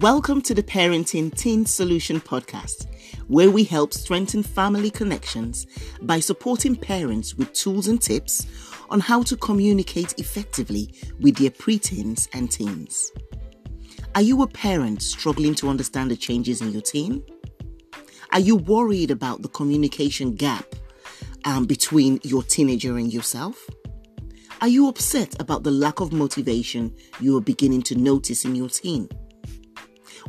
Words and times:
Welcome 0.00 0.42
to 0.42 0.52
the 0.52 0.62
Parenting 0.62 1.34
Teen 1.34 1.64
Solution 1.64 2.20
Podcast, 2.20 2.86
where 3.28 3.50
we 3.50 3.64
help 3.64 3.94
strengthen 3.94 4.42
family 4.42 4.90
connections 4.90 5.66
by 6.02 6.20
supporting 6.20 6.76
parents 6.76 7.34
with 7.34 7.54
tools 7.54 7.88
and 7.88 7.98
tips 8.00 8.46
on 8.90 9.00
how 9.00 9.22
to 9.22 9.38
communicate 9.38 10.12
effectively 10.18 10.92
with 11.18 11.36
their 11.36 11.48
preteens 11.48 12.28
and 12.34 12.50
teens. 12.50 13.10
Are 14.14 14.20
you 14.20 14.42
a 14.42 14.46
parent 14.46 15.00
struggling 15.00 15.54
to 15.54 15.70
understand 15.70 16.10
the 16.10 16.16
changes 16.16 16.60
in 16.60 16.72
your 16.72 16.82
teen? 16.82 17.24
Are 18.32 18.40
you 18.40 18.56
worried 18.56 19.10
about 19.10 19.40
the 19.40 19.48
communication 19.48 20.34
gap 20.34 20.74
um, 21.46 21.64
between 21.64 22.20
your 22.22 22.42
teenager 22.42 22.98
and 22.98 23.10
yourself? 23.10 23.66
Are 24.60 24.68
you 24.68 24.88
upset 24.88 25.40
about 25.40 25.62
the 25.62 25.70
lack 25.70 26.00
of 26.00 26.12
motivation 26.12 26.94
you 27.18 27.38
are 27.38 27.42
beginning 27.42 27.80
to 27.84 27.94
notice 27.94 28.44
in 28.44 28.54
your 28.54 28.68
teen? 28.68 29.08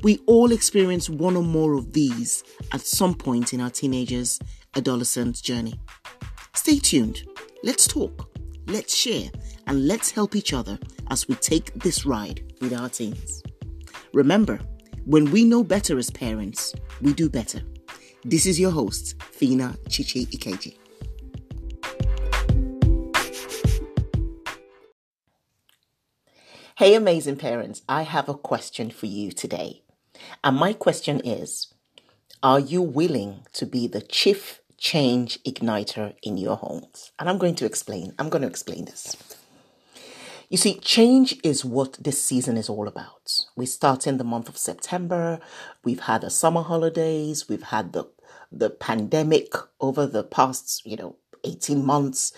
We 0.04 0.20
all 0.26 0.52
experience 0.52 1.10
one 1.10 1.36
or 1.36 1.44
more 1.44 1.74
of 1.74 1.94
these 1.94 2.44
at 2.72 2.82
some 2.82 3.16
point 3.16 3.54
in 3.54 3.62
our 3.62 3.70
teenagers' 3.70 4.40
adolescent 4.76 5.42
journey. 5.42 5.80
Stay 6.54 6.80
tuned. 6.80 7.24
Let's 7.64 7.88
talk, 7.88 8.30
let's 8.68 8.96
share, 8.96 9.30
and 9.66 9.88
let's 9.88 10.12
help 10.12 10.36
each 10.36 10.54
other 10.54 10.78
as 11.10 11.28
we 11.28 11.36
take 11.36 11.74
this 11.74 12.06
ride 12.06 12.54
with 12.62 12.74
our 12.74 12.90
teens. 12.90 13.44
Remember, 14.14 14.60
when 15.06 15.32
we 15.32 15.44
know 15.44 15.64
better 15.64 15.98
as 15.98 16.10
parents, 16.10 16.74
we 17.02 17.14
do 17.14 17.30
better. 17.30 17.62
This 18.24 18.46
is 18.46 18.60
your 18.60 18.72
host, 18.72 19.18
Phinnah 19.20 19.78
Chichi 19.90 20.26
Ikeji. 20.26 20.78
Hey, 26.78 26.94
amazing 26.94 27.38
parents, 27.38 27.82
I 27.90 28.04
have 28.04 28.30
a 28.30 28.36
question 28.36 28.92
for 28.92 29.08
you 29.08 29.32
today. 29.32 29.82
And 30.44 30.58
my 30.58 30.74
question 30.74 31.20
is 31.22 31.74
Are 32.44 32.60
you 32.60 32.84
willing 32.84 33.48
to 33.54 33.66
be 33.66 33.88
the 33.88 34.02
chief 34.02 34.62
change 34.78 35.40
igniter 35.42 36.14
in 36.22 36.38
your 36.38 36.56
homes? 36.56 37.14
And 37.18 37.28
I'm 37.28 37.40
going 37.40 37.56
to 37.56 37.66
explain. 37.66 38.14
I'm 38.20 38.30
going 38.30 38.44
to 38.44 38.48
explain 38.48 38.86
this. 38.86 39.18
You 40.50 40.58
see, 40.58 40.76
change 40.76 41.40
is 41.44 41.66
what 41.66 41.94
this 41.94 42.24
season 42.24 42.58
is 42.58 42.70
all 42.70 42.88
about. 42.88 43.40
We 43.56 43.66
start 43.66 44.06
in 44.06 44.20
the 44.20 44.24
month 44.24 44.48
of 44.48 44.56
September. 44.56 45.40
We've 45.84 46.02
had 46.02 46.22
the 46.22 46.30
summer 46.30 46.62
holidays. 46.62 47.50
We've 47.50 47.70
had 47.74 47.94
the 47.94 48.04
the 48.52 48.70
pandemic 48.70 49.52
over 49.82 50.06
the 50.06 50.24
past, 50.24 50.86
you 50.86 50.96
know, 50.96 51.16
18 51.44 51.84
months. 51.84 52.34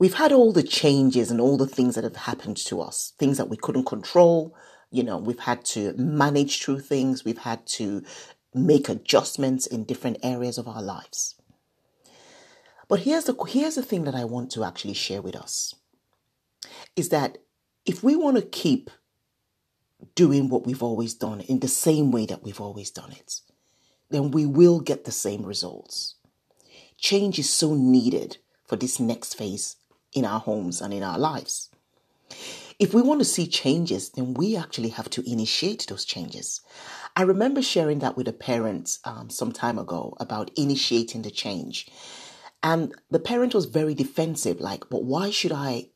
We've 0.00 0.14
had 0.14 0.32
all 0.32 0.50
the 0.50 0.62
changes 0.62 1.30
and 1.30 1.42
all 1.42 1.58
the 1.58 1.66
things 1.66 1.94
that 1.94 2.04
have 2.04 2.16
happened 2.16 2.56
to 2.56 2.80
us, 2.80 3.12
things 3.18 3.36
that 3.36 3.50
we 3.50 3.58
couldn't 3.58 3.84
control, 3.84 4.56
you 4.90 5.02
know, 5.02 5.18
we've 5.18 5.40
had 5.40 5.62
to 5.66 5.92
manage 5.92 6.62
through 6.62 6.80
things, 6.80 7.22
we've 7.22 7.36
had 7.36 7.66
to 7.66 8.02
make 8.54 8.88
adjustments 8.88 9.66
in 9.66 9.84
different 9.84 10.16
areas 10.22 10.56
of 10.56 10.66
our 10.66 10.80
lives. 10.80 11.34
But 12.88 13.00
here's 13.00 13.24
the 13.24 13.36
here's 13.46 13.74
the 13.74 13.82
thing 13.82 14.04
that 14.04 14.14
I 14.14 14.24
want 14.24 14.50
to 14.52 14.64
actually 14.64 14.94
share 14.94 15.20
with 15.20 15.36
us 15.36 15.74
is 16.96 17.10
that 17.10 17.36
if 17.84 18.02
we 18.02 18.16
want 18.16 18.38
to 18.38 18.42
keep 18.42 18.90
doing 20.14 20.48
what 20.48 20.64
we've 20.64 20.82
always 20.82 21.12
done 21.12 21.42
in 21.42 21.60
the 21.60 21.68
same 21.68 22.10
way 22.10 22.24
that 22.24 22.42
we've 22.42 22.60
always 22.60 22.90
done 22.90 23.12
it, 23.12 23.40
then 24.08 24.30
we 24.30 24.46
will 24.46 24.80
get 24.80 25.04
the 25.04 25.12
same 25.12 25.44
results. 25.44 26.14
Change 26.96 27.38
is 27.38 27.50
so 27.50 27.74
needed 27.74 28.38
for 28.66 28.76
this 28.76 28.98
next 28.98 29.34
phase 29.34 29.76
in 30.12 30.24
our 30.24 30.40
homes 30.40 30.80
and 30.80 30.92
in 30.92 31.02
our 31.02 31.18
lives. 31.18 31.70
If 32.78 32.94
we 32.94 33.02
want 33.02 33.20
to 33.20 33.26
see 33.26 33.46
changes, 33.46 34.10
then 34.10 34.34
we 34.34 34.56
actually 34.56 34.88
have 34.90 35.10
to 35.10 35.30
initiate 35.30 35.86
those 35.86 36.04
changes. 36.04 36.62
I 37.14 37.22
remember 37.22 37.60
sharing 37.60 37.98
that 37.98 38.16
with 38.16 38.26
a 38.26 38.32
parent 38.32 38.98
um, 39.04 39.28
some 39.28 39.52
time 39.52 39.78
ago 39.78 40.16
about 40.18 40.50
initiating 40.56 41.22
the 41.22 41.30
change. 41.30 41.88
And 42.62 42.94
the 43.10 43.18
parent 43.18 43.54
was 43.54 43.66
very 43.66 43.94
defensive, 43.94 44.60
like, 44.60 44.88
but 44.88 45.04
why 45.04 45.30
should 45.30 45.52
I 45.52 45.90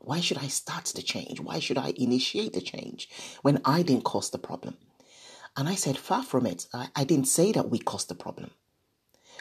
why 0.00 0.20
should 0.20 0.38
I 0.38 0.48
start 0.48 0.86
the 0.94 1.02
change? 1.02 1.40
Why 1.40 1.58
should 1.58 1.76
I 1.76 1.92
initiate 1.96 2.54
the 2.54 2.60
change 2.60 3.08
when 3.42 3.60
I 3.64 3.82
didn't 3.82 4.04
cause 4.04 4.30
the 4.30 4.38
problem? 4.38 4.78
And 5.56 5.68
I 5.68 5.74
said, 5.74 5.98
far 5.98 6.22
from 6.22 6.46
it. 6.46 6.66
I, 6.72 6.88
I 6.94 7.04
didn't 7.04 7.26
say 7.26 7.52
that 7.52 7.68
we 7.68 7.78
caused 7.78 8.08
the 8.08 8.14
problem. 8.14 8.52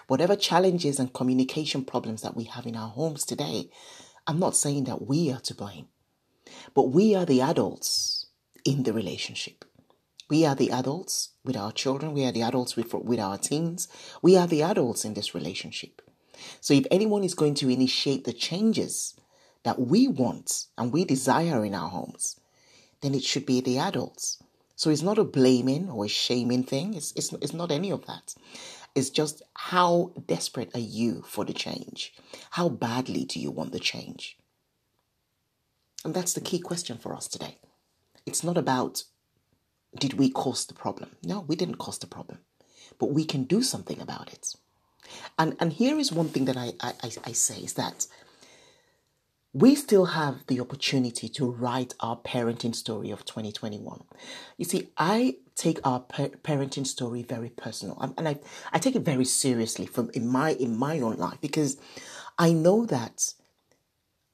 Whatever 0.07 0.35
challenges 0.35 0.99
and 0.99 1.13
communication 1.13 1.85
problems 1.85 2.21
that 2.21 2.35
we 2.35 2.45
have 2.45 2.65
in 2.65 2.75
our 2.75 2.89
homes 2.89 3.23
today, 3.25 3.69
I'm 4.27 4.39
not 4.39 4.55
saying 4.55 4.83
that 4.83 5.07
we 5.07 5.31
are 5.31 5.39
to 5.39 5.55
blame. 5.55 5.87
But 6.73 6.89
we 6.89 7.15
are 7.15 7.25
the 7.25 7.41
adults 7.41 8.27
in 8.65 8.83
the 8.83 8.93
relationship. 8.93 9.65
We 10.29 10.45
are 10.45 10.55
the 10.55 10.71
adults 10.71 11.29
with 11.45 11.55
our 11.55 11.71
children. 11.71 12.13
We 12.13 12.25
are 12.25 12.33
the 12.33 12.41
adults 12.41 12.75
with, 12.75 12.93
with 12.93 13.19
our 13.19 13.37
teens. 13.37 13.87
We 14.21 14.35
are 14.35 14.47
the 14.47 14.61
adults 14.61 15.05
in 15.05 15.13
this 15.13 15.33
relationship. 15.33 16.01
So 16.59 16.73
if 16.73 16.85
anyone 16.91 17.23
is 17.23 17.33
going 17.33 17.55
to 17.55 17.69
initiate 17.69 18.25
the 18.25 18.33
changes 18.33 19.15
that 19.63 19.79
we 19.79 20.07
want 20.07 20.65
and 20.77 20.91
we 20.91 21.05
desire 21.05 21.63
in 21.63 21.73
our 21.73 21.89
homes, 21.89 22.39
then 23.01 23.15
it 23.15 23.23
should 23.23 23.45
be 23.45 23.61
the 23.61 23.79
adults. 23.79 24.43
So 24.75 24.89
it's 24.89 25.01
not 25.01 25.17
a 25.17 25.23
blaming 25.23 25.89
or 25.89 26.05
a 26.05 26.09
shaming 26.09 26.63
thing. 26.63 26.93
It's, 26.93 27.13
it's, 27.15 27.33
it's 27.33 27.53
not 27.53 27.71
any 27.71 27.91
of 27.91 28.05
that. 28.05 28.35
It's 28.97 29.11
just 29.11 29.43
how 29.53 30.11
desperate 30.25 30.71
are 30.73 30.79
you 30.79 31.21
for 31.21 31.45
the 31.45 31.53
change? 31.53 32.15
How 32.49 32.67
badly 32.67 33.25
do 33.25 33.39
you 33.39 33.51
want 33.51 33.71
the 33.71 33.79
change? 33.79 34.39
And 36.03 36.15
that's 36.15 36.33
the 36.33 36.41
key 36.41 36.57
question 36.57 36.97
for 36.97 37.13
us 37.13 37.27
today. 37.27 37.59
It's 38.25 38.43
not 38.43 38.57
about 38.57 39.03
did 39.99 40.15
we 40.15 40.31
cause 40.31 40.65
the 40.65 40.73
problem? 40.73 41.11
No, 41.23 41.41
we 41.41 41.55
didn't 41.55 41.77
cause 41.77 41.99
the 41.99 42.07
problem, 42.07 42.39
but 42.97 43.11
we 43.11 43.23
can 43.23 43.43
do 43.43 43.61
something 43.61 44.01
about 44.01 44.33
it. 44.33 44.55
And 45.37 45.55
and 45.59 45.73
here 45.73 45.99
is 45.99 46.11
one 46.11 46.29
thing 46.29 46.45
that 46.45 46.57
I, 46.57 46.73
I, 46.81 47.11
I 47.23 47.31
say 47.33 47.59
is 47.59 47.73
that 47.73 48.07
we 49.57 49.73
still 49.73 50.05
have 50.05 50.45
the 50.45 50.59
opportunity 50.59 51.27
to 51.27 51.49
write 51.49 51.95
our 51.99 52.15
parenting 52.15 52.75
story 52.75 53.09
of 53.09 53.25
2021. 53.25 54.03
You 54.55 54.65
see, 54.65 54.89
I 54.99 55.37
take 55.55 55.79
our 55.83 56.01
parenting 56.01 56.85
story 56.85 57.23
very 57.23 57.49
personal, 57.49 57.97
and 58.17 58.27
I, 58.27 58.39
I 58.71 58.77
take 58.77 58.95
it 58.95 59.01
very 59.01 59.25
seriously 59.25 59.87
from 59.87 60.11
in 60.13 60.27
my 60.27 60.51
in 60.51 60.77
my 60.77 60.99
own 60.99 61.15
life 61.15 61.39
because 61.41 61.77
I 62.37 62.53
know 62.53 62.85
that 62.85 63.33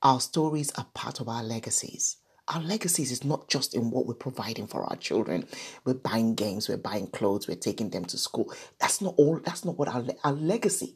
our 0.02 0.20
stories 0.20 0.74
are 0.78 0.88
part 0.94 1.22
of 1.22 1.30
our 1.30 1.42
legacies. 1.42 2.18
Our 2.50 2.62
legacies 2.62 3.10
is 3.10 3.24
not 3.24 3.48
just 3.48 3.74
in 3.74 3.92
what 3.92 4.06
we're 4.06 4.16
providing 4.16 4.68
for 4.68 4.84
our 4.84 4.98
children. 4.98 5.48
We're 5.86 5.94
buying 5.94 6.36
games, 6.36 6.68
we're 6.68 6.76
buying 6.76 7.08
clothes, 7.08 7.48
we're 7.48 7.56
taking 7.56 7.92
them 7.92 8.04
to 8.06 8.18
school. 8.18 8.54
That's 8.80 9.00
not 9.00 9.14
all. 9.18 9.40
That's 9.40 9.64
not 9.64 9.78
what 9.78 9.88
our 9.88 10.04
our 10.26 10.34
legacy 10.34 10.96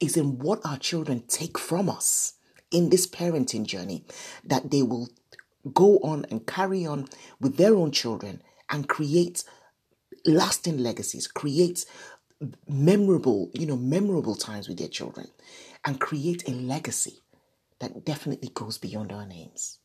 is 0.00 0.16
in 0.16 0.38
what 0.38 0.64
our 0.64 0.78
children 0.78 1.24
take 1.28 1.58
from 1.58 1.90
us 1.90 2.38
in 2.72 2.90
this 2.90 3.06
parenting 3.06 3.66
journey 3.66 4.04
that 4.44 4.70
they 4.70 4.82
will 4.82 5.08
go 5.74 5.98
on 5.98 6.26
and 6.30 6.46
carry 6.46 6.84
on 6.86 7.08
with 7.40 7.56
their 7.56 7.74
own 7.74 7.90
children 7.90 8.42
and 8.70 8.88
create 8.88 9.44
lasting 10.26 10.78
legacies, 10.78 11.26
create 11.26 11.84
memorable, 12.68 13.50
you 13.54 13.66
know, 13.66 13.76
memorable 13.76 14.34
times 14.34 14.68
with 14.68 14.78
their 14.78 14.88
children 14.88 15.28
and 15.84 16.00
create 16.00 16.48
a 16.48 16.52
legacy 16.52 17.20
that 17.80 18.04
definitely 18.04 18.50
goes 18.54 18.78
beyond 18.78 19.12
our 19.12 19.26
names. 19.26 19.78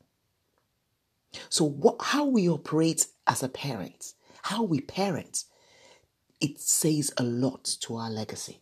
So, 1.49 1.65
what, 1.65 1.97
how 2.01 2.25
we 2.25 2.49
operate 2.49 3.07
as 3.27 3.43
a 3.43 3.49
parent, 3.49 4.13
how 4.43 4.63
we 4.63 4.81
parent, 4.81 5.43
it 6.39 6.59
says 6.59 7.11
a 7.17 7.23
lot 7.23 7.65
to 7.81 7.95
our 7.95 8.09
legacy. 8.09 8.61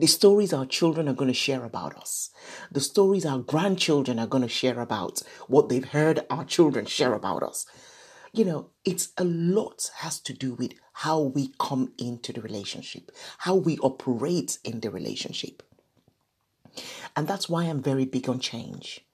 The 0.00 0.06
stories 0.06 0.52
our 0.52 0.64
children 0.64 1.08
are 1.08 1.14
going 1.14 1.26
to 1.26 1.34
share 1.34 1.64
about 1.64 1.96
us, 1.96 2.30
the 2.70 2.80
stories 2.80 3.26
our 3.26 3.40
grandchildren 3.40 4.20
are 4.20 4.28
going 4.28 4.44
to 4.44 4.48
share 4.48 4.80
about 4.80 5.22
what 5.48 5.68
they've 5.68 5.84
heard 5.84 6.24
our 6.30 6.44
children 6.44 6.86
share 6.86 7.14
about 7.14 7.42
us. 7.42 7.66
You 8.32 8.44
know, 8.44 8.70
it's 8.84 9.08
a 9.18 9.24
lot 9.24 9.90
has 9.96 10.20
to 10.20 10.32
do 10.32 10.54
with 10.54 10.74
how 10.92 11.20
we 11.20 11.52
come 11.58 11.94
into 11.98 12.32
the 12.32 12.40
relationship, 12.40 13.10
how 13.38 13.56
we 13.56 13.76
operate 13.78 14.58
in 14.62 14.80
the 14.80 14.90
relationship. 14.90 15.64
And 17.16 17.26
that's 17.26 17.48
why 17.48 17.64
I'm 17.64 17.82
very 17.82 18.04
big 18.04 18.28
on 18.28 18.38
change. 18.38 19.04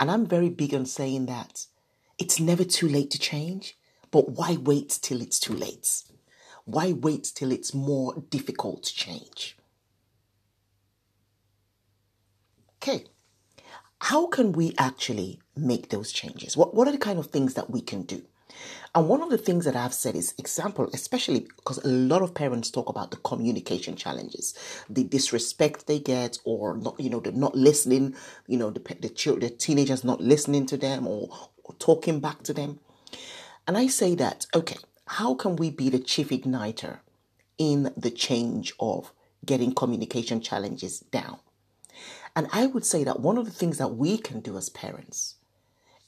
And 0.00 0.10
I'm 0.10 0.26
very 0.26 0.48
big 0.48 0.74
on 0.74 0.86
saying 0.86 1.26
that 1.26 1.66
it's 2.18 2.40
never 2.40 2.64
too 2.64 2.88
late 2.88 3.12
to 3.12 3.18
change, 3.18 3.76
but 4.10 4.30
why 4.30 4.56
wait 4.56 4.98
till 5.02 5.20
it's 5.20 5.38
too 5.38 5.54
late? 5.54 6.02
Why 6.64 6.90
wait 6.90 7.30
till 7.32 7.52
it's 7.52 7.72
more 7.72 8.24
difficult 8.28 8.82
to 8.84 8.94
change? 8.94 9.56
Okay, 12.82 13.04
how 14.00 14.26
can 14.26 14.50
we 14.50 14.74
actually 14.76 15.38
make 15.56 15.90
those 15.90 16.10
changes? 16.10 16.56
What, 16.56 16.74
what 16.74 16.88
are 16.88 16.90
the 16.90 16.98
kind 16.98 17.20
of 17.20 17.26
things 17.26 17.54
that 17.54 17.70
we 17.70 17.80
can 17.80 18.02
do? 18.02 18.24
And 18.92 19.08
one 19.08 19.22
of 19.22 19.30
the 19.30 19.38
things 19.38 19.66
that 19.66 19.76
I've 19.76 19.94
said 19.94 20.16
is 20.16 20.34
example, 20.36 20.90
especially 20.92 21.46
because 21.58 21.78
a 21.78 21.86
lot 21.86 22.22
of 22.22 22.34
parents 22.34 22.72
talk 22.72 22.88
about 22.88 23.12
the 23.12 23.18
communication 23.18 23.94
challenges, 23.94 24.54
the 24.90 25.04
disrespect 25.04 25.86
they 25.86 26.00
get, 26.00 26.38
or 26.44 26.76
not, 26.76 26.98
you 26.98 27.08
know, 27.08 27.20
they're 27.20 27.32
not 27.32 27.54
listening, 27.54 28.16
you 28.48 28.58
know, 28.58 28.70
the 28.70 28.80
the, 28.80 29.36
the 29.38 29.50
teenagers 29.50 30.02
not 30.02 30.20
listening 30.20 30.66
to 30.66 30.76
them 30.76 31.06
or, 31.06 31.28
or 31.62 31.76
talking 31.78 32.18
back 32.18 32.42
to 32.42 32.52
them. 32.52 32.80
And 33.68 33.78
I 33.78 33.86
say 33.86 34.16
that, 34.16 34.46
okay, 34.56 34.78
how 35.06 35.34
can 35.34 35.54
we 35.54 35.70
be 35.70 35.88
the 35.88 36.00
chief 36.00 36.30
igniter 36.30 36.98
in 37.58 37.92
the 37.96 38.10
change 38.10 38.72
of 38.80 39.12
getting 39.46 39.72
communication 39.72 40.40
challenges 40.40 40.98
down? 40.98 41.38
And 42.34 42.48
I 42.52 42.66
would 42.66 42.84
say 42.84 43.04
that 43.04 43.20
one 43.20 43.36
of 43.36 43.44
the 43.44 43.50
things 43.50 43.78
that 43.78 43.96
we 43.96 44.16
can 44.18 44.40
do 44.40 44.56
as 44.56 44.68
parents 44.70 45.36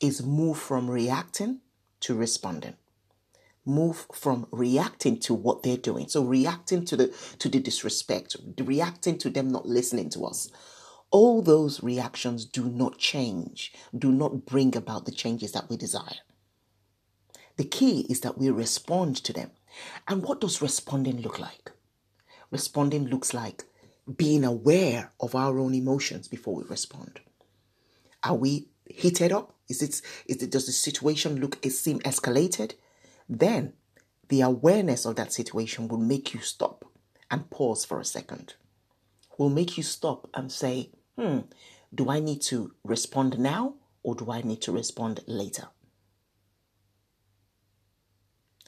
is 0.00 0.22
move 0.22 0.58
from 0.58 0.90
reacting 0.90 1.60
to 2.00 2.14
responding. 2.14 2.74
Move 3.66 4.06
from 4.12 4.46
reacting 4.50 5.18
to 5.20 5.34
what 5.34 5.62
they're 5.62 5.76
doing. 5.76 6.08
So 6.08 6.22
reacting 6.22 6.84
to 6.86 6.96
the 6.96 7.14
to 7.38 7.48
the 7.48 7.60
disrespect, 7.60 8.36
reacting 8.58 9.16
to 9.18 9.30
them 9.30 9.48
not 9.48 9.66
listening 9.66 10.10
to 10.10 10.26
us. 10.26 10.50
All 11.10 11.40
those 11.40 11.82
reactions 11.82 12.44
do 12.44 12.64
not 12.64 12.98
change, 12.98 13.72
do 13.96 14.10
not 14.10 14.44
bring 14.44 14.76
about 14.76 15.06
the 15.06 15.12
changes 15.12 15.52
that 15.52 15.70
we 15.70 15.76
desire. 15.76 16.20
The 17.56 17.64
key 17.64 18.00
is 18.10 18.20
that 18.20 18.36
we 18.36 18.50
respond 18.50 19.16
to 19.18 19.32
them. 19.32 19.52
And 20.08 20.22
what 20.22 20.40
does 20.40 20.60
responding 20.60 21.20
look 21.20 21.38
like? 21.38 21.72
Responding 22.50 23.06
looks 23.06 23.32
like 23.32 23.64
being 24.16 24.44
aware 24.44 25.12
of 25.20 25.34
our 25.34 25.58
own 25.58 25.74
emotions 25.74 26.28
before 26.28 26.54
we 26.54 26.64
respond. 26.64 27.20
Are 28.22 28.34
we 28.34 28.68
heated 28.86 29.32
up? 29.32 29.54
Is 29.68 29.82
it, 29.82 30.02
is 30.26 30.42
it 30.42 30.50
does 30.50 30.66
the 30.66 30.72
situation 30.72 31.40
look 31.40 31.58
it 31.64 31.70
seem 31.70 32.00
escalated? 32.00 32.74
Then 33.28 33.72
the 34.28 34.42
awareness 34.42 35.06
of 35.06 35.16
that 35.16 35.32
situation 35.32 35.88
will 35.88 35.98
make 35.98 36.34
you 36.34 36.40
stop 36.40 36.84
and 37.30 37.50
pause 37.50 37.84
for 37.84 38.00
a 38.00 38.04
second. 38.04 38.54
Will 39.38 39.50
make 39.50 39.76
you 39.76 39.82
stop 39.82 40.28
and 40.34 40.52
say, 40.52 40.90
hmm, 41.18 41.40
do 41.94 42.10
I 42.10 42.20
need 42.20 42.42
to 42.42 42.72
respond 42.84 43.38
now 43.38 43.74
or 44.02 44.14
do 44.14 44.30
I 44.30 44.42
need 44.42 44.60
to 44.62 44.72
respond 44.72 45.20
later? 45.26 45.68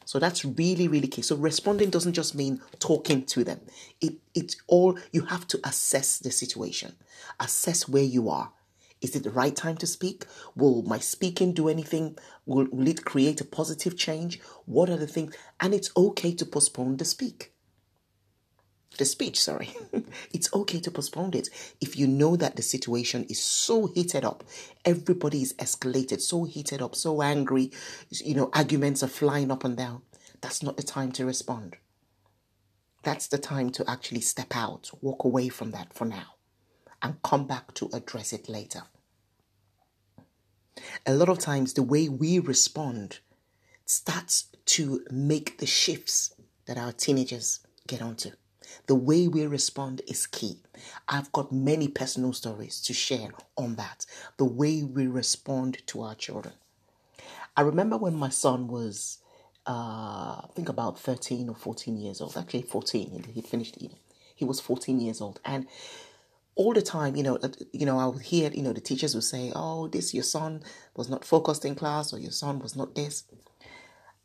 So 0.07 0.21
that's 0.21 0.45
really, 0.45 0.87
really 0.87 1.09
key. 1.09 1.23
So 1.23 1.35
responding 1.35 1.91
doesn't 1.91 2.13
just 2.13 2.37
mean 2.37 2.63
talking 2.79 3.27
to 3.27 3.43
them. 3.43 3.61
It 4.01 4.15
it's 4.35 4.57
all 4.69 4.99
you 5.11 5.23
have 5.23 5.49
to 5.49 5.61
assess 5.65 6.19
the 6.19 6.31
situation. 6.31 6.95
Assess 7.41 7.89
where 7.89 8.05
you 8.05 8.31
are. 8.31 8.53
Is 9.01 9.17
it 9.17 9.25
the 9.25 9.31
right 9.31 9.55
time 9.55 9.77
to 9.79 9.87
speak? 9.87 10.25
Will 10.55 10.83
my 10.83 11.01
speaking 11.01 11.53
do 11.53 11.69
anything? 11.69 12.17
Will, 12.47 12.69
will 12.71 12.87
it 12.87 13.05
create 13.05 13.41
a 13.41 13.45
positive 13.45 13.99
change? 13.99 14.41
What 14.65 14.89
are 14.89 14.97
the 14.97 15.09
things? 15.09 15.35
And 15.59 15.75
it's 15.75 15.91
okay 15.97 16.33
to 16.35 16.47
postpone 16.47 16.99
the 16.99 17.05
speak. 17.05 17.53
The 18.99 19.05
speech, 19.05 19.43
sorry. 19.43 19.77
it's 20.33 20.53
okay 20.55 20.81
to 20.81 20.91
postpone 20.91 21.35
it. 21.35 21.51
If 21.81 21.99
you 21.99 22.07
know 22.07 22.35
that 22.37 22.57
the 22.57 22.63
situation 22.63 23.25
is 23.29 23.43
so 23.43 23.87
heated 23.89 24.25
up, 24.25 24.43
everybody 24.85 25.43
is 25.43 25.53
escalated, 25.55 26.21
so 26.21 26.45
heated 26.45 26.81
up, 26.81 26.95
so 26.95 27.21
angry, 27.21 27.73
you 28.11 28.35
know, 28.35 28.51
arguments 28.55 29.03
are 29.03 29.09
flying 29.09 29.51
up 29.51 29.65
and 29.65 29.77
down. 29.77 30.03
That's 30.41 30.63
not 30.63 30.77
the 30.77 30.83
time 30.83 31.13
to 31.13 31.27
respond. 31.27 31.77
That's 33.03 33.29
the 33.29 33.39
time 33.39 33.71
to 33.71 33.89
actually 33.89 34.23
step 34.23 34.57
out, 34.57 34.91
walk 35.01 35.25
away 35.25 35.49
from 35.49 35.73
that 35.73 35.93
for 35.93 36.07
now, 36.07 36.35
and 37.03 37.23
come 37.23 37.47
back 37.47 37.75
to 37.75 37.91
address 37.93 38.33
it 38.33 38.49
later. 38.49 38.83
A 41.07 41.15
lot 41.15 41.29
of 41.29 41.39
times, 41.39 41.75
the 41.75 41.83
way 41.83 42.09
we 42.09 42.39
respond 42.39 43.21
starts 43.85 44.49
to 44.67 45.05
make 45.11 45.59
the 45.59 45.67
shifts 45.67 46.35
that 46.67 46.79
our 46.79 46.93
teenagers 46.93 47.61
get 47.87 48.03
onto. 48.03 48.31
The 48.87 48.95
way 48.95 49.29
we 49.29 49.47
respond 49.47 50.03
is 50.09 50.27
key. 50.27 50.59
I've 51.09 51.33
got 51.33 51.53
many 51.53 51.89
personal 51.89 52.33
stories 52.33 52.81
to 52.83 52.93
share 52.95 53.31
on 53.57 53.77
that. 53.77 54.07
The 54.37 54.45
way 54.45 54.83
we 54.83 55.07
respond 55.07 55.79
to 55.89 56.03
our 56.03 56.15
children. 56.15 56.55
I 57.57 57.63
remember 57.63 57.97
when 57.97 58.15
my 58.15 58.29
son 58.29 58.69
was, 58.69 59.19
uh, 59.67 59.71
I 59.71 60.49
think 60.55 60.69
about 60.69 60.99
13 60.99 61.49
or 61.49 61.55
14 61.55 61.97
years 61.97 62.21
old. 62.21 62.37
Actually, 62.37 62.63
14. 62.63 63.25
He 63.33 63.41
finished, 63.41 63.77
eating. 63.79 63.99
he 64.35 64.45
was 64.45 64.61
14 64.61 65.01
years 65.01 65.21
old. 65.21 65.41
And 65.45 65.67
all 66.55 66.73
the 66.73 66.83
time, 66.83 67.17
you 67.17 67.23
know, 67.23 67.39
you 67.73 67.87
know, 67.87 67.99
I 67.99 68.07
would 68.07 68.23
hear, 68.23 68.51
you 68.51 68.63
know, 68.63 68.73
the 68.73 68.81
teachers 68.81 69.15
would 69.15 69.25
say, 69.25 69.53
"Oh, 69.55 69.89
this 69.89 70.15
your 70.15 70.23
son 70.25 70.63
was 70.97 71.09
not 71.09 71.25
focused 71.25 71.65
in 71.65 71.75
class, 71.75 72.13
or 72.13 72.19
your 72.19 72.33
son 72.33 72.59
was 72.61 72.77
not 72.77 72.95
this." 72.95 73.25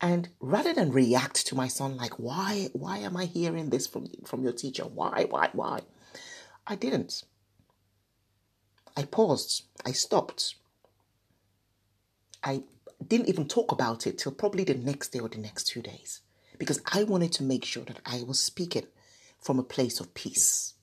And 0.01 0.29
rather 0.39 0.73
than 0.73 0.91
react 0.91 1.45
to 1.47 1.55
my 1.55 1.67
son 1.67 1.95
like, 1.95 2.13
why, 2.17 2.69
why 2.73 2.97
am 2.97 3.15
I 3.15 3.25
hearing 3.25 3.69
this 3.69 3.85
from, 3.85 4.07
from 4.25 4.43
your 4.43 4.51
teacher? 4.51 4.83
Why, 4.83 5.27
why, 5.29 5.49
why? 5.53 5.81
I 6.65 6.75
didn't. 6.75 7.23
I 8.97 9.03
paused. 9.03 9.65
I 9.85 9.91
stopped. 9.91 10.55
I 12.43 12.63
didn't 13.07 13.29
even 13.29 13.47
talk 13.47 13.71
about 13.71 14.07
it 14.07 14.17
till 14.17 14.31
probably 14.31 14.63
the 14.63 14.73
next 14.73 15.09
day 15.09 15.19
or 15.19 15.29
the 15.29 15.37
next 15.37 15.65
two 15.65 15.83
days 15.83 16.21
because 16.57 16.81
I 16.91 17.03
wanted 17.03 17.31
to 17.33 17.43
make 17.43 17.63
sure 17.63 17.83
that 17.85 17.99
I 18.03 18.23
was 18.23 18.39
speaking 18.39 18.87
from 19.39 19.59
a 19.59 19.63
place 19.63 19.99
of 19.99 20.15
peace 20.15 20.73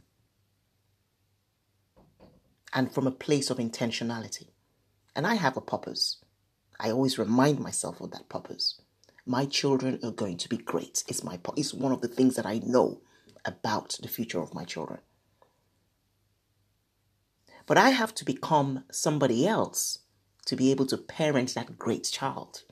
and 2.72 2.92
from 2.92 3.08
a 3.08 3.12
place 3.12 3.50
of 3.50 3.58
intentionality. 3.58 4.48
And 5.16 5.26
I 5.26 5.34
have 5.34 5.56
a 5.56 5.60
purpose. 5.60 6.18
I 6.78 6.90
always 6.90 7.18
remind 7.18 7.58
myself 7.58 8.00
of 8.00 8.12
that 8.12 8.28
purpose 8.28 8.80
my 9.28 9.44
children 9.44 10.00
are 10.02 10.10
going 10.10 10.38
to 10.38 10.48
be 10.48 10.56
great. 10.56 11.04
It's 11.06 11.22
my 11.22 11.38
it's 11.56 11.74
one 11.74 11.92
of 11.92 12.00
the 12.00 12.08
things 12.08 12.34
that 12.36 12.46
I 12.46 12.60
know 12.64 13.02
about 13.44 13.98
the 14.02 14.08
future 14.08 14.40
of 14.40 14.54
my 14.54 14.64
children. 14.64 15.00
But 17.66 17.76
I 17.76 17.90
have 17.90 18.14
to 18.14 18.24
become 18.24 18.84
somebody 18.90 19.46
else 19.46 19.98
to 20.46 20.56
be 20.56 20.70
able 20.70 20.86
to 20.86 20.96
parent 20.96 21.54
that 21.54 21.78
great 21.78 22.04
child. 22.04 22.62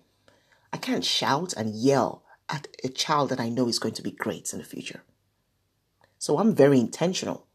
I 0.73 0.79
can't 0.79 1.05
shout 1.05 1.53
and 1.53 1.75
yell 1.75 2.25
at 2.49 2.69
a 2.83 2.89
child 2.89 3.29
that 3.29 3.41
I 3.41 3.51
know 3.51 3.69
is 3.69 3.79
going 3.79 3.95
to 3.95 4.03
be 4.03 4.11
great 4.11 4.53
in 4.55 4.59
the 4.59 4.65
future. 4.65 5.03
So 6.19 6.39
I'm 6.39 6.55
very 6.55 6.81
intentional 6.81 7.47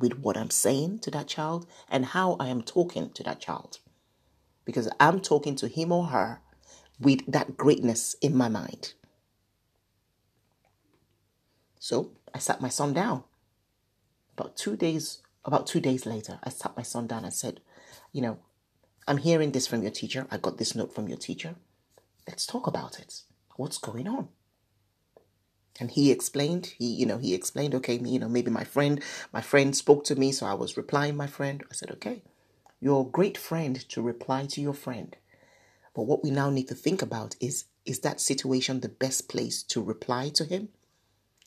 with 0.00 0.18
what 0.18 0.36
I'm 0.36 0.50
saying 0.50 0.98
to 1.00 1.10
that 1.12 1.28
child 1.28 1.66
and 1.88 2.06
how 2.06 2.36
I 2.40 2.48
am 2.48 2.62
talking 2.62 3.10
to 3.10 3.22
that 3.22 3.40
child. 3.40 3.78
Because 4.64 4.88
I'm 4.98 5.20
talking 5.20 5.54
to 5.56 5.68
him 5.68 5.92
or 5.92 6.06
her 6.06 6.40
with 7.00 7.20
that 7.26 7.56
greatness 7.56 8.16
in 8.20 8.36
my 8.36 8.48
mind. 8.48 8.94
So 11.78 12.12
I 12.34 12.38
sat 12.38 12.60
my 12.60 12.68
son 12.68 12.92
down. 12.92 13.24
About 14.36 14.56
two 14.56 14.76
days, 14.76 15.18
about 15.44 15.66
two 15.66 15.80
days 15.80 16.06
later, 16.06 16.38
I 16.42 16.50
sat 16.50 16.76
my 16.76 16.82
son 16.82 17.06
down 17.06 17.24
and 17.24 17.32
said, 17.32 17.60
you 18.12 18.22
know, 18.22 18.38
I'm 19.06 19.18
hearing 19.18 19.52
this 19.52 19.66
from 19.66 19.82
your 19.82 19.90
teacher. 19.90 20.26
I 20.30 20.36
got 20.36 20.58
this 20.58 20.74
note 20.74 20.94
from 20.94 21.08
your 21.08 21.16
teacher. 21.16 21.54
Let's 22.26 22.46
talk 22.46 22.66
about 22.66 22.98
it. 23.00 23.22
What's 23.56 23.78
going 23.78 24.06
on? 24.06 24.28
And 25.80 25.90
he 25.90 26.10
explained, 26.10 26.74
he, 26.78 26.86
you 26.86 27.06
know, 27.06 27.18
he 27.18 27.34
explained, 27.34 27.74
okay, 27.76 27.98
you 27.98 28.18
know, 28.18 28.28
maybe 28.28 28.50
my 28.50 28.64
friend, 28.64 29.02
my 29.32 29.40
friend 29.40 29.74
spoke 29.74 30.04
to 30.04 30.16
me, 30.16 30.32
so 30.32 30.44
I 30.44 30.54
was 30.54 30.76
replying 30.76 31.16
my 31.16 31.28
friend. 31.28 31.62
I 31.70 31.74
said, 31.74 31.90
okay, 31.92 32.22
you're 32.80 33.02
a 33.02 33.10
great 33.10 33.38
friend 33.38 33.76
to 33.88 34.02
reply 34.02 34.46
to 34.46 34.60
your 34.60 34.74
friend. 34.74 35.16
But 35.98 36.06
what 36.06 36.22
we 36.22 36.30
now 36.30 36.48
need 36.48 36.68
to 36.68 36.76
think 36.76 37.02
about 37.02 37.34
is 37.40 37.64
is 37.84 37.98
that 38.00 38.20
situation 38.20 38.78
the 38.78 38.88
best 38.88 39.28
place 39.28 39.64
to 39.64 39.82
reply 39.82 40.28
to 40.28 40.44
him? 40.44 40.68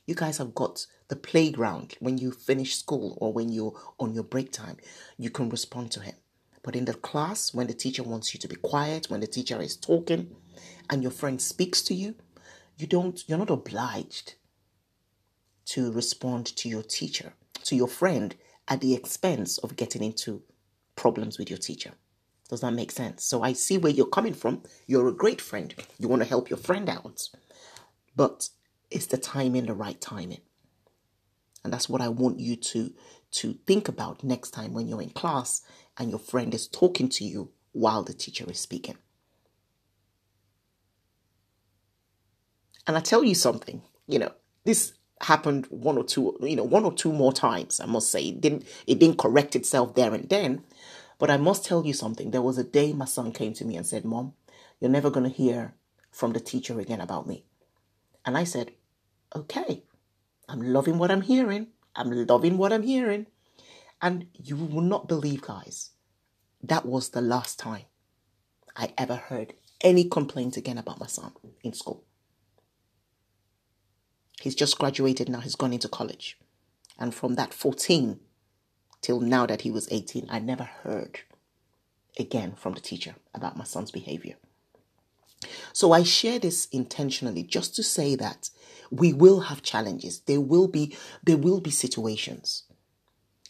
You 0.06 0.14
guys 0.14 0.40
have 0.40 0.54
got 0.54 0.88
the 1.08 1.16
playground 1.16 1.96
when 2.02 2.18
you 2.18 2.32
finish 2.32 2.76
school 2.76 3.18
or 3.22 3.32
when 3.32 3.48
you're 3.48 3.80
on 3.98 4.14
your 4.14 4.26
break 4.26 4.52
time, 4.52 4.76
you 5.18 5.30
can 5.30 5.48
respond 5.48 5.92
to 5.92 6.02
him. 6.02 6.16
But 6.64 6.76
in 6.76 6.84
the 6.84 6.96
class, 6.96 7.54
when 7.54 7.68
the 7.68 7.74
teacher 7.74 8.04
wants 8.04 8.34
you 8.34 8.42
to 8.42 8.48
be 8.50 8.58
quiet, 8.58 9.10
when 9.10 9.22
the 9.22 9.26
teacher 9.26 9.62
is 9.62 9.78
talking 9.78 10.36
and 10.90 11.02
your 11.02 11.14
friend 11.14 11.42
speaks 11.42 11.82
to 11.84 11.94
you, 11.94 12.16
you 12.78 12.88
don't 12.88 13.24
you're 13.30 13.38
not 13.38 13.50
obliged 13.50 14.34
to 15.68 15.94
respond 15.94 16.46
to 16.58 16.68
your 16.68 16.84
teacher, 16.84 17.36
to 17.64 17.78
your 17.78 17.88
friend 17.88 18.36
at 18.68 18.82
the 18.82 18.96
expense 18.96 19.60
of 19.60 19.78
getting 19.78 20.04
into 20.04 20.44
problems 20.98 21.40
with 21.40 21.50
your 21.50 21.60
teacher. 21.60 21.94
Does 22.52 22.62
that 22.62 22.74
make 22.74 22.92
sense? 22.92 23.24
So 23.24 23.42
I 23.42 23.54
see 23.54 23.78
where 23.78 23.94
you're 23.94 24.06
coming 24.06 24.34
from. 24.34 24.62
You're 24.86 25.08
a 25.08 25.14
great 25.14 25.40
friend. 25.40 25.74
You 25.98 26.10
want 26.10 26.22
to 26.22 26.28
help 26.28 26.50
your 26.50 26.58
friend 26.58 26.90
out. 26.90 27.30
But 28.14 28.50
it's 28.92 29.06
the 29.06 29.18
timing, 29.18 29.68
the 29.68 29.74
right 29.74 30.00
timing. 30.02 30.42
And 31.64 31.72
that's 31.72 31.88
what 31.88 32.02
I 32.02 32.10
want 32.10 32.40
you 32.40 32.58
to 32.58 32.94
to 33.32 33.54
think 33.66 33.88
about 33.88 34.26
next 34.26 34.52
time 34.52 34.74
when 34.74 34.90
you're 34.90 35.02
in 35.02 35.12
class 35.12 35.62
and 35.98 36.10
your 36.10 36.20
friend 36.20 36.54
is 36.54 36.68
talking 36.68 37.08
to 37.08 37.24
you 37.24 37.52
while 37.72 38.04
the 38.04 38.14
teacher 38.14 38.44
is 38.52 38.60
speaking. 38.60 38.98
And 42.86 42.98
I 42.98 43.00
tell 43.00 43.24
you 43.24 43.34
something, 43.36 43.82
you 44.08 44.20
know, 44.20 44.34
this 44.66 44.92
happened 45.22 45.68
one 45.70 45.98
or 45.98 46.04
two, 46.04 46.38
you 46.42 46.58
know, 46.58 46.66
one 46.66 46.84
or 46.84 46.92
two 46.92 47.14
more 47.14 47.32
times, 47.32 47.80
I 47.80 47.86
must 47.86 48.12
say. 48.12 48.24
It 48.28 48.42
didn't 48.42 48.68
it 48.88 49.00
didn't 49.00 49.20
correct 49.20 49.56
itself 49.56 49.96
there 49.96 50.14
and 50.14 50.28
then, 50.28 50.66
but 51.22 51.30
I 51.30 51.38
must 51.38 51.64
tell 51.64 51.86
you 51.86 51.94
something. 51.94 52.32
There 52.32 52.42
was 52.42 52.58
a 52.58 52.64
day 52.64 52.94
my 52.94 53.06
son 53.06 53.32
came 53.32 53.54
to 53.54 53.64
me 53.64 53.78
and 53.78 53.86
said, 53.86 54.04
Mom, 54.04 54.34
you're 54.80 54.90
never 54.90 55.12
going 55.12 55.30
to 55.30 55.38
hear 55.38 55.76
from 56.10 56.34
the 56.34 56.40
teacher 56.40 56.80
again 56.80 57.00
about 57.00 57.28
me. 57.28 57.46
And 58.26 58.36
I 58.36 58.44
said, 58.44 58.72
Okay, 59.36 59.84
I'm 60.50 60.64
loving 60.64 60.98
what 60.98 61.12
I'm 61.12 61.22
hearing. 61.22 61.68
I'm 61.96 62.10
loving 62.10 62.58
what 62.58 62.74
I'm 62.74 62.82
hearing. 62.82 63.28
And 64.02 64.30
you 64.34 64.56
will 64.56 64.82
not 64.82 65.08
believe, 65.08 65.44
guys, 65.44 65.92
that 66.64 66.88
was 66.88 67.10
the 67.10 67.22
last 67.22 67.60
time 67.60 67.86
I 68.76 68.92
ever 68.98 69.16
heard 69.16 69.54
any 69.82 70.06
complaints 70.06 70.58
again 70.58 70.80
about 70.80 71.00
my 71.00 71.06
son 71.06 71.34
in 71.64 71.74
school. 71.74 72.04
He's 74.42 74.56
just 74.56 74.80
graduated 74.80 75.30
now, 75.30 75.42
he's 75.42 75.56
gone 75.56 75.72
into 75.72 75.88
college. 75.88 76.40
And 76.98 77.14
from 77.14 77.36
that 77.36 77.54
14 77.54 78.20
till 79.02 79.20
now 79.20 79.46
that 79.46 79.62
he 79.62 79.72
was 79.72 79.88
18, 79.92 80.28
I 80.30 80.40
never 80.40 80.64
heard 80.64 81.20
again 82.20 82.54
from 82.56 82.74
the 82.74 82.82
teacher 82.82 83.16
about 83.34 83.58
my 83.58 83.64
son's 83.64 83.92
behavior. 83.92 84.36
So 85.74 85.92
I 85.92 86.04
share 86.04 86.40
this 86.40 86.68
intentionally 86.72 87.44
just 87.44 87.76
to 87.76 87.84
say 87.84 88.16
that 88.16 88.50
we 88.92 89.14
will 89.14 89.42
have 89.42 89.64
challenges. 89.64 90.20
There 90.22 90.42
will 90.42 90.68
be 90.68 90.96
there 91.24 91.38
will 91.38 91.62
be 91.62 91.72
situations. 91.72 92.64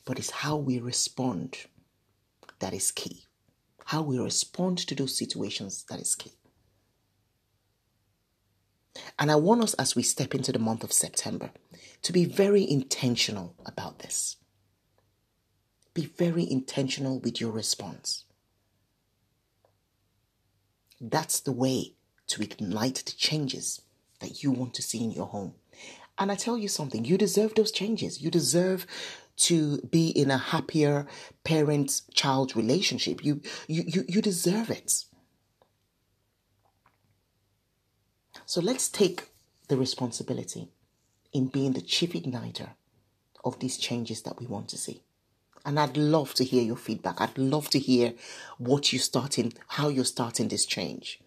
But 0.06 0.18
it's 0.18 0.32
how 0.32 0.56
we 0.56 0.80
respond 0.80 1.58
that 2.60 2.74
is 2.74 2.92
key. 2.92 3.26
How 3.86 4.02
we 4.02 4.18
respond 4.18 4.78
to 4.80 4.96
those 4.96 5.18
situations 5.18 5.86
that 5.90 6.00
is 6.00 6.16
key. 6.16 6.34
And 9.18 9.32
I 9.32 9.36
want 9.36 9.64
us 9.64 9.74
as 9.76 9.96
we 9.96 10.04
step 10.04 10.34
into 10.34 10.52
the 10.52 10.60
month 10.60 10.84
of 10.84 10.94
September 10.94 11.52
to 12.04 12.14
be 12.14 12.26
very 12.26 12.70
intentional 12.70 13.56
about 13.66 14.00
this. 14.00 14.38
Be 15.94 16.06
very 16.06 16.50
intentional 16.50 17.20
with 17.20 17.42
your 17.42 17.52
response. 17.52 18.26
That's 21.00 21.40
the 21.40 21.52
way 21.52 21.94
to 22.28 22.42
ignite 22.42 23.04
the 23.06 23.12
changes 23.12 23.82
that 24.20 24.44
you 24.44 24.52
want 24.52 24.74
to 24.76 24.82
see 24.82 25.04
in 25.04 25.12
your 25.12 25.26
home. 25.26 25.56
And 26.18 26.32
I 26.32 26.36
tell 26.36 26.58
you 26.58 26.68
something, 26.68 27.04
you 27.04 27.18
deserve 27.18 27.56
those 27.56 27.72
changes. 27.72 28.22
You 28.22 28.30
deserve 28.30 28.86
to 29.38 29.82
be 29.82 30.10
in 30.10 30.30
a 30.30 30.38
happier 30.38 31.08
parent 31.44 32.02
child 32.14 32.56
relationship. 32.56 33.26
You, 33.26 33.42
you, 33.68 33.84
you, 33.88 34.06
you 34.08 34.22
deserve 34.22 34.70
it. 34.70 35.06
So 38.46 38.62
let's 38.62 38.88
take 38.88 39.30
the 39.68 39.78
responsibility 39.78 40.70
in 41.34 41.48
being 41.48 41.74
the 41.74 41.82
chief 41.82 42.14
igniter 42.14 42.70
of 43.44 43.60
these 43.60 43.78
changes 43.78 44.22
that 44.24 44.40
we 44.40 44.46
want 44.46 44.68
to 44.70 44.78
see. 44.78 45.02
And 45.66 45.80
I'd 45.80 45.98
love 45.98 46.34
to 46.36 46.44
hear 46.44 46.64
your 46.64 46.76
feedback. 46.76 47.22
I'd 47.22 47.38
love 47.38 47.70
to 47.72 47.80
hear 47.80 48.14
what 48.58 48.92
you're 48.92 49.00
starting, 49.00 49.54
how 49.68 49.90
you're 49.90 50.06
starting 50.06 50.48
this 50.48 50.66
change. 50.66 51.20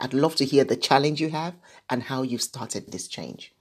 I'd 0.00 0.14
love 0.14 0.36
to 0.36 0.44
hear 0.44 0.64
the 0.64 0.76
challenge 0.76 1.20
you 1.20 1.30
have 1.30 1.54
and 1.88 2.04
how 2.04 2.22
you've 2.22 2.42
started 2.42 2.90
this 2.90 3.08
change. 3.08 3.52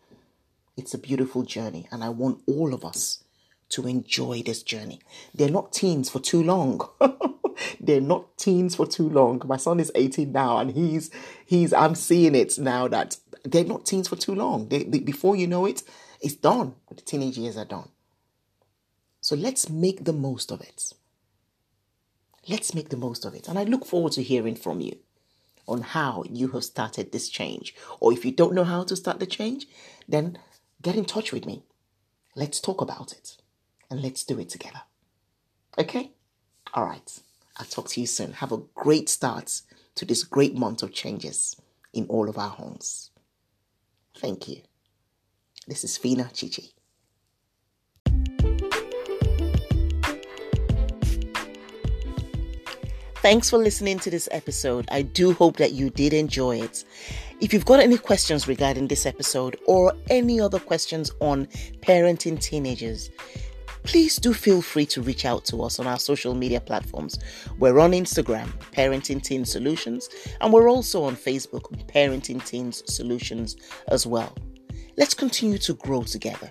It's 0.77 0.93
a 0.93 0.97
beautiful 0.97 1.43
journey, 1.43 1.87
and 1.91 2.03
I 2.03 2.09
want 2.09 2.41
all 2.47 2.73
of 2.73 2.85
us 2.85 3.23
to 3.69 3.85
enjoy 3.85 4.41
this 4.43 4.63
journey. 4.63 5.01
They're 5.35 5.49
not 5.49 5.73
teens 5.73 6.09
for 6.09 6.19
too 6.19 6.41
long. 6.41 6.87
They're 7.79 7.99
not 7.99 8.37
teens 8.37 8.75
for 8.75 8.87
too 8.87 9.09
long. 9.09 9.41
My 9.45 9.57
son 9.57 9.79
is 9.81 9.91
18 9.93 10.31
now, 10.31 10.57
and 10.57 10.71
he's 10.71 11.11
he's 11.45 11.73
I'm 11.73 11.95
seeing 11.95 12.35
it 12.35 12.57
now 12.57 12.87
that 12.87 13.17
they're 13.43 13.65
not 13.65 13.85
teens 13.85 14.07
for 14.07 14.15
too 14.15 14.35
long. 14.35 14.69
They, 14.69 14.83
they, 14.83 14.99
before 14.99 15.35
you 15.35 15.47
know 15.47 15.65
it, 15.65 15.83
it's 16.21 16.35
done. 16.35 16.75
The 16.89 17.01
teenage 17.01 17.37
years 17.37 17.57
are 17.57 17.65
done. 17.65 17.89
So 19.29 19.35
let's 19.35 19.69
make 19.69 20.05
the 20.05 20.19
most 20.27 20.49
of 20.51 20.59
it. 20.59 20.91
Let's 22.47 22.73
make 22.73 22.89
the 22.89 22.97
most 22.97 23.25
of 23.25 23.35
it. 23.35 23.47
And 23.47 23.59
I 23.59 23.63
look 23.63 23.85
forward 23.85 24.13
to 24.13 24.23
hearing 24.23 24.55
from 24.55 24.81
you 24.81 24.97
on 25.67 25.83
how 25.83 26.23
you 26.27 26.47
have 26.47 26.63
started 26.63 27.11
this 27.11 27.29
change. 27.29 27.75
Or 27.99 28.11
if 28.11 28.25
you 28.25 28.31
don't 28.31 28.55
know 28.55 28.63
how 28.63 28.83
to 28.85 28.95
start 28.95 29.19
the 29.19 29.27
change, 29.27 29.67
then 30.07 30.39
get 30.81 30.95
in 30.95 31.05
touch 31.05 31.31
with 31.31 31.45
me. 31.45 31.61
Let's 32.35 32.59
talk 32.59 32.81
about 32.81 33.11
it 33.11 33.37
and 33.87 34.01
let's 34.01 34.23
do 34.23 34.39
it 34.39 34.49
together. 34.49 34.81
Okay? 35.77 36.13
All 36.73 36.85
right. 36.85 37.19
I'll 37.57 37.67
talk 37.67 37.87
to 37.89 38.01
you 38.01 38.07
soon. 38.07 38.33
Have 38.33 38.51
a 38.51 38.63
great 38.73 39.09
start 39.09 39.61
to 39.93 40.05
this 40.05 40.23
great 40.23 40.55
month 40.55 40.81
of 40.81 40.91
changes 40.91 41.55
in 41.93 42.07
all 42.07 42.29
of 42.29 42.39
our 42.39 42.49
homes. 42.49 43.11
Thank 44.17 44.47
you. 44.47 44.63
This 45.67 45.83
is 45.83 45.99
Phinnah 45.99 46.33
Chichi. 46.33 46.73
Thanks 53.21 53.49
for 53.49 53.57
listening 53.57 53.99
to 53.99 54.09
this 54.09 54.29
episode. 54.31 54.87
I 54.89 55.01
do 55.01 55.33
hope 55.33 55.57
that 55.57 55.73
you 55.73 55.89
did 55.89 56.13
enjoy 56.13 56.61
it. 56.61 56.85
If 57.41 57.53
you've 57.53 57.65
got 57.65 57.81
any 57.81 57.97
questions 57.97 58.47
regarding 58.47 58.87
this 58.87 59.05
episode 59.05 59.57
or 59.67 59.91
any 60.09 60.39
other 60.39 60.57
questions 60.57 61.11
on 61.19 61.47
parenting 61.81 62.41
teenagers, 62.41 63.09
please 63.83 64.15
do 64.15 64.33
feel 64.33 64.61
free 64.61 64.85
to 64.85 65.01
reach 65.01 65.25
out 65.25 65.43
to 65.47 65.61
us 65.63 65.79
on 65.79 65.85
our 65.85 65.99
social 65.99 66.33
media 66.33 66.61
platforms. 66.61 67.19
We're 67.57 67.79
on 67.79 67.91
Instagram, 67.91 68.53
Parenting 68.71 69.21
Teen 69.21 69.43
Solutions, 69.43 70.07
and 70.39 70.53
we're 70.53 70.69
also 70.69 71.03
on 71.03 71.17
Facebook, 71.17 71.63
Parenting 71.87 72.41
Teens 72.45 72.83
Solutions 72.85 73.57
as 73.89 74.07
well. 74.07 74.33
Let's 74.95 75.13
continue 75.13 75.57
to 75.57 75.73
grow 75.73 76.03
together. 76.03 76.49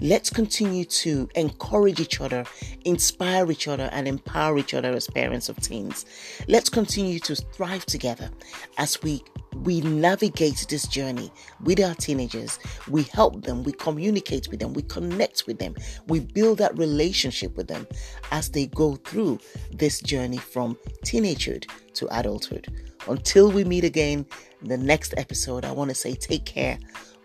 Let's 0.00 0.30
continue 0.30 0.84
to 0.84 1.28
encourage 1.34 2.00
each 2.00 2.20
other, 2.20 2.44
inspire 2.84 3.50
each 3.50 3.68
other, 3.68 3.88
and 3.92 4.06
empower 4.06 4.58
each 4.58 4.74
other 4.74 4.90
as 4.92 5.06
parents 5.08 5.48
of 5.48 5.60
teens. 5.60 6.06
Let's 6.46 6.68
continue 6.68 7.18
to 7.20 7.34
thrive 7.34 7.86
together 7.86 8.30
as 8.76 9.02
we 9.02 9.22
we 9.64 9.80
navigate 9.80 10.66
this 10.68 10.86
journey 10.86 11.32
with 11.64 11.80
our 11.80 11.94
teenagers. 11.94 12.58
We 12.88 13.04
help 13.04 13.42
them, 13.42 13.64
we 13.64 13.72
communicate 13.72 14.48
with 14.48 14.60
them, 14.60 14.72
we 14.72 14.82
connect 14.82 15.46
with 15.46 15.58
them, 15.58 15.74
we 16.06 16.20
build 16.20 16.58
that 16.58 16.76
relationship 16.78 17.56
with 17.56 17.66
them 17.66 17.86
as 18.30 18.50
they 18.50 18.66
go 18.66 18.96
through 18.96 19.40
this 19.72 20.00
journey 20.00 20.36
from 20.38 20.76
teenagehood 21.04 21.68
to 21.94 22.18
adulthood. 22.18 22.68
Until 23.08 23.50
we 23.50 23.64
meet 23.64 23.84
again 23.84 24.26
in 24.62 24.68
the 24.68 24.76
next 24.76 25.14
episode, 25.16 25.64
I 25.64 25.72
want 25.72 25.90
to 25.90 25.94
say 25.94 26.14
take 26.14 26.44
care. 26.44 26.78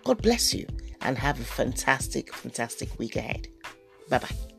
God 0.04 0.22
bless 0.22 0.54
you 0.54 0.68
and 1.02 1.18
have 1.18 1.40
a 1.40 1.44
fantastic, 1.44 2.34
fantastic 2.34 2.98
week 3.00 3.16
ahead. 3.16 3.48
Bye 4.10 4.20
bye. 4.20 4.53